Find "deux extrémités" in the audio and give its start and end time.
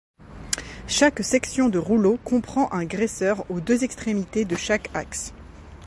3.61-4.45